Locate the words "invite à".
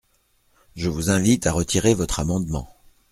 1.11-1.51